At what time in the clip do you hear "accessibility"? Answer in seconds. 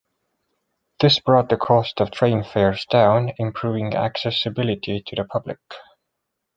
3.95-5.03